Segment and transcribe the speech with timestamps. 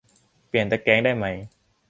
[0.47, 1.47] เปลี่ยนตะแกรงได้ไหมครับ